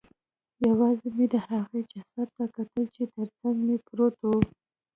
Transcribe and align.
یوازې 0.67 1.07
مې 1.15 1.25
د 1.33 1.35
هغې 1.47 1.81
جسد 1.91 2.27
ته 2.35 2.45
کتل 2.55 2.83
چې 2.95 3.03
ترڅنګ 3.13 3.57
مې 3.65 3.77
پروت 3.85 4.15
و 4.25 4.31